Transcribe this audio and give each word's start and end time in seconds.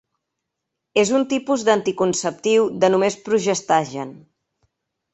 És 1.01 1.11
un 1.19 1.25
tipus 1.35 1.67
d'anticonceptiu 1.69 2.69
de 2.87 2.93
només 2.97 3.21
progestagen. 3.31 4.19